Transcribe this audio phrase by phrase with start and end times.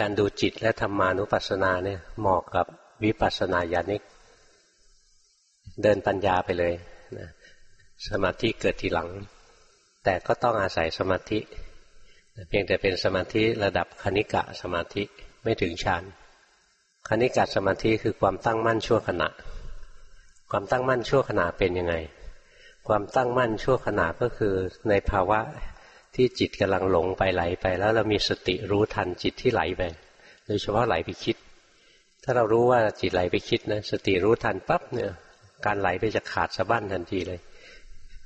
[0.00, 2.66] การดูจิตและธรรมานุปัสสนาเนี่ยเหมาะกับ
[3.04, 4.02] วิปัสสนาญาณิก
[5.82, 6.74] เดินปัญญาไปเลย
[7.18, 7.28] นะ
[8.08, 9.08] สมาธิเกิดทีหลัง
[10.04, 11.38] แต่ก็ต้องอาศัยสมาธิ
[12.48, 15.02] เพียงแต่เป็นสมาธิระดับคณิกะสมาธิ
[15.42, 16.02] ไม่ถึงฌาน
[17.08, 19.28] คณิกะสมาธิคือความตั้งมั่นชั่วขณะ
[20.50, 21.94] ความตั้งมั่นชั่วขณะเป็นยังไง
[22.88, 24.54] ความตั้งมั่นชั่วขณะก็คือ
[24.88, 25.40] ในภาวะ
[26.14, 29.82] ที่จิตกำลังหลงไปไหลไป แล้วเรามีสติรู้ทันจิตที่ไหลไป
[30.46, 31.36] โดยเฉพาะไหลไปคิด
[32.24, 35.10] ถ้าเรารู้ว่าจิตไหลไปคิดนะสติรู้ทันปั๊บเนี่ย
[35.66, 37.40] การไหลไปจะขาดสะบั้นทันทีเลย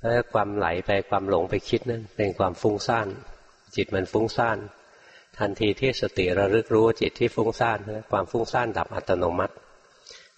[0.00, 3.08] แล้วความไหลไปความหลงไปคิดนั้นเป็นความฟุ้งซ่าน
[3.76, 4.58] จิตมันฟุ้งซ่าน
[5.38, 7.78] ทันทีที่สติระลึกรู้จิตที่ฟุ้งซ่าน
[8.10, 9.54] ความฟุ้งซ่านดับอัตโนมัติ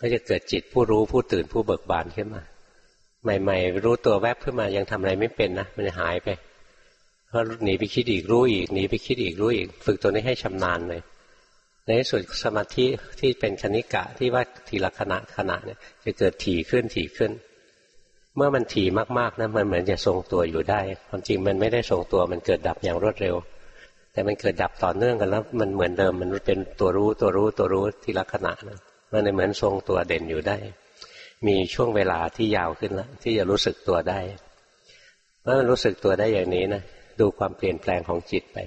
[0.01, 2.43] ก็จะเกิดจิตผู้รู้ผู้ตื่นผู้เบิกบานขึ้นมา
[3.43, 6.29] ใหม่ ๆ รู้ตัวแวบขึ้นมายังทำอะไรไม่เป็นนะมันหายไป
[7.37, 11.01] ก็หนีไปคิดอีกรู้อีกหนีไปคิดอีกรู้อีก ฝึกตัวนี้ให้ชำนาญเลย
[11.85, 12.87] ในที่สุดสมาธิ
[13.21, 17.31] ที่เป็นคณิกะที่ว่าทีละขณะขณะเนี่ยจะเกิดถี่ขึ้นถี่ขึ้น
[18.37, 18.87] เมื่อมันถี่
[19.19, 23.35] มากๆนะมันเหมือนจะทรงตัวอยู่ได้ ความจริงมันไม่ได้ทรงตัวมันเกิดดับอย่างรวดเร็ว
[24.13, 28.79] แต่มันเกิดดับต่อเนื่องกันแล้ว มันเหมือนเดิมมันเป็นตัวรู้ตัวรู้ตัวรู้ทีละขณะนะ
[29.13, 30.57] มันเหมือนทรงตัวเด่นอยู่ได้
[31.47, 34.21] มีช่วงเวลาที่ยาวขึ้นแล้วที่จะรู้สึกตัวได้
[35.43, 36.83] เมื่อมันรู้สึกตัวได้อย่างนี้นะ
[37.21, 38.59] ดูความเปลี่ยนแปลงของจิตไป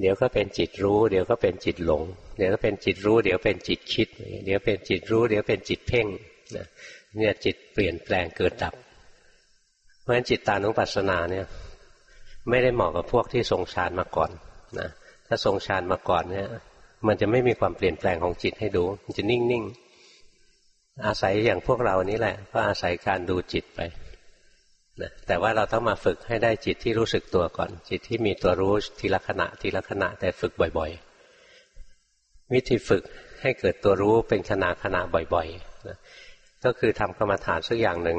[0.00, 2.02] เดี๋ยวก็เป็นจิตรู้ เดี๋ยวก็เป็นจิตหลง
[2.38, 4.08] เดี๋ยวก็เป็นจิตรู้ เดี๋ยวเป็นจิตคิด
[4.44, 6.06] เดี๋ยวเป็นจิตรู้ เดี๋ยวเป็นจิตเพ่ง
[7.18, 8.74] เนี่ยจิตเปลี่ยนแปลงเกิดดับ
[10.00, 11.46] เพราะฉะนั้นจิตตานุปัสสนาเนี่ย
[12.50, 14.30] ไม่ได้เหมาะกับพวกที่ทรงฌานมาก่อน
[14.78, 14.88] นะ
[15.26, 16.48] ถ้าทรงฌานมาก่อนเนี่ย
[17.06, 23.80] มันจะไม่มีความเปลี่ยนแปลงของจิตให้ดู มันจะนิ่งๆอาศัยอย่างพวกเรานี้แหละ ก็อาศัยการดูจิตไป
[25.00, 30.90] นะแต่ว่าเราต้องมาฝึกให้ได้จิตที่รู้สึกตัวก่อน จิตที่มีตัวรู้ทีละขณะทีละขณะแต่ฝึกบ่อย
[31.72, 33.02] ๆ วิธีฝึก
[33.42, 35.00] ให้เกิดตัวรู้เป็นขณะขณะ
[35.34, 35.96] บ่อยๆนะ
[36.64, 38.18] ก็คือทำกรรมฐานสักอย่างหนึ่ง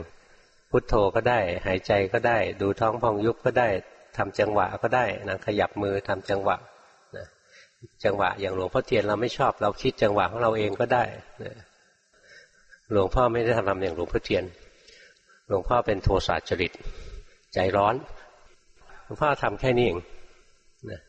[0.69, 3.67] พุทโธก็ได้ หายใจก็ได้ ดูท้องพองยุบก็ได้
[4.17, 6.57] ทำจังหวะก็ได้นะขยับมือทำจังหวะ
[7.17, 7.25] นะ
[8.03, 11.03] จังหวะอย่างหลวงพ่อเทียนเราไม่ชอบ เราคิดจังหวะของเราเองก็ได้
[11.43, 11.53] นะ
[12.91, 14.43] หลวงพ่อไม่ได้ทำอย่างหลวงพ่อเทียน
[15.53, 16.71] ลวงพ่อเป็นโทสะจริต
[17.53, 17.95] ใจร้อน
[19.03, 19.99] หลวงพ่อทำแค่นี้เอง
[20.91, 21.01] นะ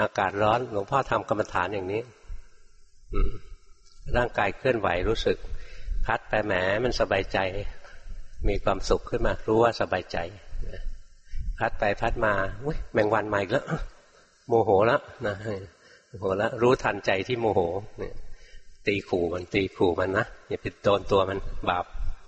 [0.00, 2.02] อากาศร้อน หลวงพ่อทำกรรมฐานอย่างนี้
[4.16, 5.36] ร่างกายเคลื่อนไหวรู้สึก
[6.06, 6.52] พัดไปแหม
[6.84, 7.38] มันสบายใจ
[8.48, 10.18] มีความสุขขึ้นมา รู้ว่าสบายใจ
[11.58, 12.32] พัดไปพัดมา
[12.92, 13.64] แมงวันใหม่แล้ว
[14.48, 15.34] โมโหแล้วนะ
[16.08, 17.60] โมโหแล้วรู้ทันใจที่โมโห
[17.98, 18.14] เนี่ย
[18.86, 21.38] ตีขู่มันตีขู่มันนะอย่าไปโดนตัวมัน
[21.70, 21.84] บาป